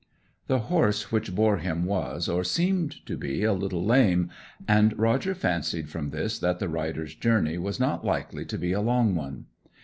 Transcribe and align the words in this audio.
The 0.47 0.57
horse 0.57 1.11
which 1.11 1.35
bore 1.35 1.57
him 1.59 1.85
was, 1.85 2.27
or 2.27 2.43
seemed 2.43 3.05
to 3.05 3.15
be, 3.15 3.43
a 3.43 3.53
little 3.53 3.85
lame, 3.85 4.31
and 4.67 4.97
Roger 4.97 5.35
fancied 5.35 5.89
from 5.89 6.09
this 6.09 6.39
that 6.39 6.57
the 6.57 6.69
rider's 6.69 7.13
journey 7.13 7.59
was 7.59 7.79
not 7.79 8.03
likely 8.03 8.43
to 8.45 8.57
be 8.57 8.71
a 8.71 8.81
long 8.81 9.13
one. 9.13 9.45